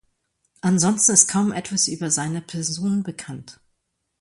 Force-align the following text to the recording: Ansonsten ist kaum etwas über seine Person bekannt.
Ansonsten 0.61 1.11
ist 1.11 1.27
kaum 1.27 1.51
etwas 1.51 1.87
über 1.87 2.09
seine 2.09 2.41
Person 2.41 3.03
bekannt. 3.03 3.59